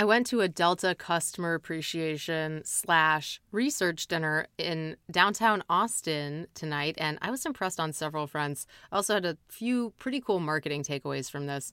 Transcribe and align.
I 0.00 0.04
went 0.04 0.28
to 0.28 0.42
a 0.42 0.48
Delta 0.48 0.94
customer 0.94 1.54
appreciation 1.54 2.62
slash 2.64 3.40
research 3.50 4.06
dinner 4.06 4.46
in 4.56 4.96
downtown 5.10 5.64
Austin 5.68 6.46
tonight, 6.54 6.94
and 6.98 7.18
I 7.20 7.32
was 7.32 7.44
impressed 7.44 7.80
on 7.80 7.92
several 7.92 8.28
fronts. 8.28 8.64
I 8.92 8.96
also 8.96 9.14
had 9.14 9.24
a 9.24 9.36
few 9.48 9.92
pretty 9.98 10.20
cool 10.20 10.38
marketing 10.38 10.84
takeaways 10.84 11.28
from 11.28 11.46
this. 11.46 11.72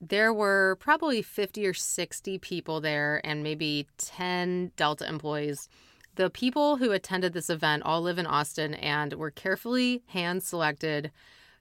There 0.00 0.32
were 0.32 0.76
probably 0.78 1.20
50 1.20 1.66
or 1.66 1.74
60 1.74 2.38
people 2.38 2.80
there, 2.80 3.20
and 3.24 3.42
maybe 3.42 3.88
10 3.98 4.70
Delta 4.76 5.08
employees. 5.08 5.68
The 6.14 6.30
people 6.30 6.76
who 6.76 6.92
attended 6.92 7.32
this 7.32 7.50
event 7.50 7.82
all 7.82 8.02
live 8.02 8.18
in 8.18 8.26
Austin 8.26 8.74
and 8.74 9.14
were 9.14 9.32
carefully 9.32 10.04
hand 10.06 10.44
selected 10.44 11.10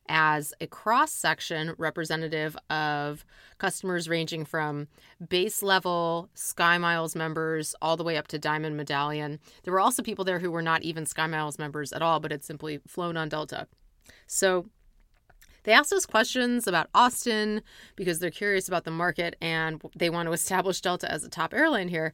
as 0.10 0.54
a 0.60 0.68
cross 0.68 1.12
section 1.12 1.74
representative 1.78 2.57
of 2.70 3.25
customers 3.57 4.10
ranging 4.10 4.46
from 4.46 4.88
base 5.30 5.64
level 5.64 6.30
Sky 6.34 6.78
Miles 6.78 7.16
members 7.16 7.75
all 7.82 7.98
the 7.98 8.04
way 8.04 8.18
up 8.18 8.28
to 8.28 8.39
Diamond 8.39 8.78
Medallion. 8.78 9.39
There 9.64 9.74
were 9.74 9.80
also 9.80 10.04
people 10.04 10.25
there 10.25 10.39
who 10.39 10.52
were 10.52 10.61
not 10.61 10.84
even 10.84 11.06
Sky 11.06 11.28
Miles 11.28 11.58
members 11.58 11.94
at 11.94 12.02
all, 12.02 12.20
but 12.20 12.32
had 12.32 12.44
simply 12.44 12.80
flown 12.88 13.18
on 13.18 13.30
Delta. 13.30 13.68
So 14.28 14.66
they 15.64 15.71
asked 15.71 15.94
us 15.94 16.06
questions 16.06 16.68
about 16.68 16.89
Austin 16.94 17.61
because 17.96 18.20
they're 18.20 18.30
curious 18.32 18.68
about 18.68 18.83
the 18.83 18.92
market 18.92 19.36
and 19.42 19.82
they 19.96 20.10
want 20.10 20.28
to 20.28 20.33
establish 20.33 20.82
Delta 20.82 21.10
as 21.11 21.24
a 21.24 21.30
top 21.30 21.54
airline 21.54 21.88
here. 21.88 22.14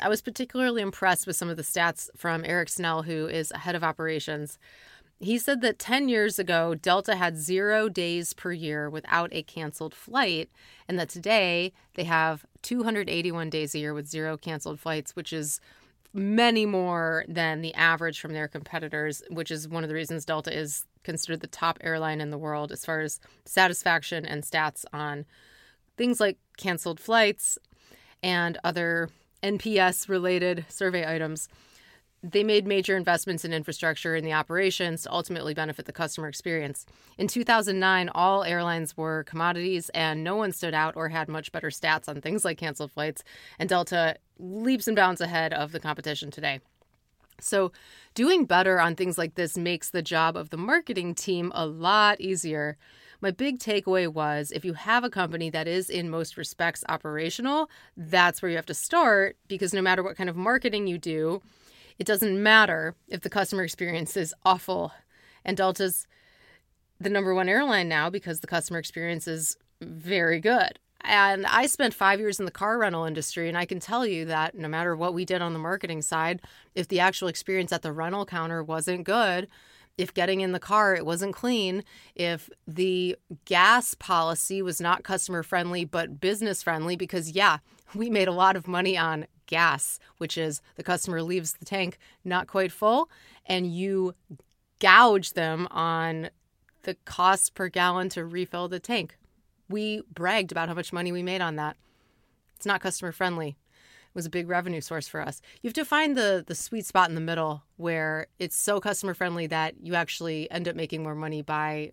I 0.00 0.08
was 0.08 0.22
particularly 0.22 0.82
impressed 0.82 1.26
with 1.26 1.36
some 1.36 1.50
of 1.50 1.56
the 1.56 1.62
stats 1.62 2.08
from 2.16 2.44
Eric 2.44 2.68
Snell, 2.68 3.02
who 3.02 3.26
is 3.26 3.52
head 3.54 3.74
of 3.74 3.84
operations. 3.84 4.58
He 5.22 5.36
said 5.36 5.60
that 5.60 5.78
10 5.78 6.08
years 6.08 6.38
ago, 6.38 6.74
Delta 6.74 7.14
had 7.14 7.36
zero 7.36 7.90
days 7.90 8.32
per 8.32 8.52
year 8.52 8.88
without 8.88 9.28
a 9.32 9.42
canceled 9.42 9.94
flight, 9.94 10.48
and 10.88 10.98
that 10.98 11.10
today 11.10 11.74
they 11.94 12.04
have 12.04 12.46
281 12.62 13.50
days 13.50 13.74
a 13.74 13.78
year 13.78 13.92
with 13.92 14.08
zero 14.08 14.38
canceled 14.38 14.80
flights, 14.80 15.14
which 15.14 15.34
is 15.34 15.60
many 16.14 16.64
more 16.64 17.26
than 17.28 17.60
the 17.60 17.74
average 17.74 18.18
from 18.18 18.32
their 18.32 18.48
competitors, 18.48 19.22
which 19.30 19.50
is 19.50 19.68
one 19.68 19.84
of 19.84 19.88
the 19.88 19.94
reasons 19.94 20.24
Delta 20.24 20.56
is 20.56 20.86
considered 21.04 21.40
the 21.40 21.46
top 21.46 21.78
airline 21.82 22.22
in 22.22 22.30
the 22.30 22.38
world 22.38 22.72
as 22.72 22.84
far 22.84 23.00
as 23.00 23.20
satisfaction 23.44 24.24
and 24.24 24.42
stats 24.42 24.86
on 24.90 25.26
things 25.98 26.18
like 26.18 26.38
canceled 26.56 26.98
flights 26.98 27.58
and 28.22 28.56
other 28.64 29.10
NPS 29.42 30.08
related 30.08 30.64
survey 30.68 31.06
items 31.06 31.46
they 32.22 32.44
made 32.44 32.66
major 32.66 32.96
investments 32.96 33.44
in 33.44 33.52
infrastructure 33.52 34.14
and 34.14 34.26
the 34.26 34.32
operations 34.32 35.02
to 35.02 35.12
ultimately 35.12 35.54
benefit 35.54 35.86
the 35.86 35.92
customer 35.92 36.28
experience. 36.28 36.84
In 37.16 37.28
2009, 37.28 38.10
all 38.14 38.44
airlines 38.44 38.96
were 38.96 39.24
commodities 39.24 39.88
and 39.90 40.22
no 40.22 40.36
one 40.36 40.52
stood 40.52 40.74
out 40.74 40.96
or 40.96 41.08
had 41.08 41.28
much 41.28 41.50
better 41.50 41.68
stats 41.68 42.08
on 42.08 42.20
things 42.20 42.44
like 42.44 42.58
canceled 42.58 42.92
flights, 42.92 43.24
and 43.58 43.68
Delta 43.68 44.16
leaps 44.38 44.86
and 44.86 44.96
bounds 44.96 45.20
ahead 45.20 45.52
of 45.52 45.72
the 45.72 45.80
competition 45.80 46.30
today. 46.30 46.60
So, 47.40 47.72
doing 48.14 48.44
better 48.44 48.80
on 48.80 48.96
things 48.96 49.16
like 49.16 49.34
this 49.34 49.56
makes 49.56 49.90
the 49.90 50.02
job 50.02 50.36
of 50.36 50.50
the 50.50 50.58
marketing 50.58 51.14
team 51.14 51.50
a 51.54 51.66
lot 51.66 52.20
easier. 52.20 52.76
My 53.22 53.30
big 53.30 53.58
takeaway 53.58 54.08
was 54.08 54.50
if 54.50 54.64
you 54.64 54.74
have 54.74 55.04
a 55.04 55.10
company 55.10 55.50
that 55.50 55.66
is 55.66 55.88
in 55.90 56.10
most 56.10 56.36
respects 56.36 56.84
operational, 56.88 57.70
that's 57.96 58.42
where 58.42 58.50
you 58.50 58.56
have 58.56 58.66
to 58.66 58.74
start 58.74 59.36
because 59.48 59.72
no 59.72 59.82
matter 59.82 60.02
what 60.02 60.16
kind 60.16 60.30
of 60.30 60.36
marketing 60.36 60.86
you 60.86 60.98
do, 60.98 61.42
it 62.00 62.06
doesn't 62.06 62.42
matter 62.42 62.94
if 63.08 63.20
the 63.20 63.28
customer 63.28 63.62
experience 63.62 64.16
is 64.16 64.34
awful. 64.42 64.90
And 65.44 65.54
Delta's 65.54 66.06
the 66.98 67.10
number 67.10 67.34
one 67.34 67.48
airline 67.48 67.90
now 67.90 68.08
because 68.08 68.40
the 68.40 68.46
customer 68.46 68.78
experience 68.78 69.28
is 69.28 69.58
very 69.82 70.40
good. 70.40 70.78
And 71.02 71.46
I 71.46 71.66
spent 71.66 71.92
five 71.92 72.18
years 72.18 72.38
in 72.38 72.46
the 72.46 72.50
car 72.50 72.78
rental 72.78 73.04
industry, 73.04 73.48
and 73.48 73.56
I 73.56 73.66
can 73.66 73.80
tell 73.80 74.06
you 74.06 74.24
that 74.26 74.54
no 74.54 74.66
matter 74.66 74.96
what 74.96 75.12
we 75.12 75.26
did 75.26 75.42
on 75.42 75.52
the 75.52 75.58
marketing 75.58 76.00
side, 76.00 76.40
if 76.74 76.88
the 76.88 77.00
actual 77.00 77.28
experience 77.28 77.70
at 77.70 77.82
the 77.82 77.92
rental 77.92 78.24
counter 78.24 78.62
wasn't 78.62 79.04
good, 79.04 79.46
if 79.98 80.14
getting 80.14 80.40
in 80.40 80.52
the 80.52 80.58
car 80.58 80.94
it 80.94 81.04
wasn't 81.04 81.34
clean, 81.34 81.84
if 82.14 82.48
the 82.66 83.16
gas 83.44 83.92
policy 83.94 84.62
was 84.62 84.80
not 84.80 85.04
customer 85.04 85.42
friendly 85.42 85.84
but 85.84 86.18
business 86.18 86.62
friendly, 86.62 86.96
because 86.96 87.30
yeah, 87.32 87.58
we 87.94 88.08
made 88.08 88.28
a 88.28 88.32
lot 88.32 88.56
of 88.56 88.66
money 88.66 88.96
on 88.96 89.26
gas, 89.50 89.98
which 90.18 90.38
is 90.38 90.62
the 90.76 90.82
customer 90.82 91.22
leaves 91.22 91.54
the 91.54 91.64
tank 91.64 91.98
not 92.24 92.46
quite 92.46 92.72
full 92.72 93.10
and 93.46 93.74
you 93.74 94.14
gouge 94.78 95.32
them 95.32 95.68
on 95.70 96.30
the 96.82 96.94
cost 97.04 97.54
per 97.54 97.68
gallon 97.68 98.08
to 98.10 98.24
refill 98.24 98.68
the 98.68 98.80
tank. 98.80 99.16
We 99.68 100.02
bragged 100.12 100.50
about 100.50 100.68
how 100.68 100.74
much 100.74 100.92
money 100.92 101.12
we 101.12 101.22
made 101.22 101.40
on 101.40 101.56
that. 101.56 101.76
It's 102.56 102.66
not 102.66 102.80
customer 102.80 103.12
friendly. 103.12 103.48
It 103.48 104.14
was 104.14 104.26
a 104.26 104.30
big 104.30 104.48
revenue 104.48 104.80
source 104.80 105.06
for 105.06 105.20
us. 105.20 105.40
You 105.62 105.68
have 105.68 105.74
to 105.74 105.84
find 105.84 106.16
the 106.16 106.42
the 106.44 106.54
sweet 106.54 106.86
spot 106.86 107.08
in 107.08 107.14
the 107.14 107.20
middle 107.20 107.62
where 107.76 108.26
it's 108.38 108.56
so 108.56 108.80
customer 108.80 109.14
friendly 109.14 109.46
that 109.48 109.74
you 109.82 109.94
actually 109.94 110.50
end 110.50 110.66
up 110.66 110.74
making 110.74 111.02
more 111.02 111.14
money 111.14 111.42
by 111.42 111.92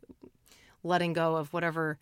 letting 0.84 1.14
go 1.14 1.36
of 1.36 1.54
whatever 1.54 2.00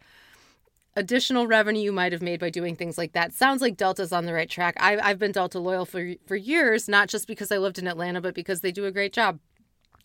additional 0.95 1.47
revenue 1.47 1.81
you 1.81 1.91
might 1.91 2.11
have 2.11 2.21
made 2.21 2.39
by 2.39 2.49
doing 2.49 2.75
things 2.75 2.97
like 2.97 3.13
that. 3.13 3.33
Sounds 3.33 3.61
like 3.61 3.77
Delta's 3.77 4.13
on 4.13 4.25
the 4.25 4.33
right 4.33 4.49
track. 4.49 4.75
I, 4.79 4.97
I've 4.97 5.19
been 5.19 5.31
Delta 5.31 5.59
loyal 5.59 5.85
for 5.85 6.13
for 6.25 6.35
years, 6.35 6.87
not 6.87 7.09
just 7.09 7.27
because 7.27 7.51
I 7.51 7.57
lived 7.57 7.79
in 7.79 7.87
Atlanta, 7.87 8.21
but 8.21 8.35
because 8.35 8.61
they 8.61 8.71
do 8.71 8.85
a 8.85 8.91
great 8.91 9.13
job. 9.13 9.39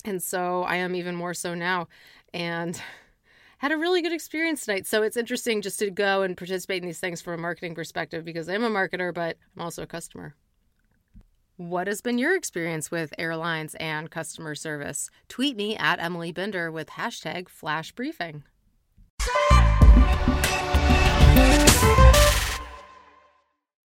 And 0.05 0.23
so 0.23 0.63
I 0.63 0.77
am 0.77 0.95
even 0.95 1.15
more 1.15 1.35
so 1.35 1.55
now. 1.55 1.89
And 2.33 2.81
had 3.59 3.73
a 3.73 3.77
really 3.77 4.01
good 4.01 4.13
experience 4.13 4.65
tonight. 4.65 4.87
So 4.87 5.03
it's 5.03 5.19
interesting 5.19 5.61
just 5.61 5.79
to 5.81 5.91
go 5.91 6.23
and 6.23 6.37
participate 6.37 6.83
in 6.83 6.87
these 6.87 6.99
things 6.99 7.21
from 7.21 7.35
a 7.35 7.43
marketing 7.43 7.75
perspective 7.75 8.25
because 8.25 8.49
I'm 8.49 8.65
a 8.65 8.71
marketer, 8.71 9.13
but 9.13 9.37
I'm 9.55 9.63
also 9.63 9.83
a 9.83 9.87
customer. 9.87 10.35
What 11.59 11.87
has 11.87 12.01
been 12.01 12.17
your 12.17 12.35
experience 12.35 12.91
with 12.91 13.13
airlines 13.19 13.75
and 13.75 14.11
customer 14.11 14.55
service? 14.55 15.11
Tweet 15.29 15.59
me 15.59 15.77
at 15.77 16.01
Emily 16.01 16.33
Binder 16.33 16.73
with 16.73 16.89
hashtag 16.89 17.51
flash 17.51 17.93
briefing. 17.93 18.45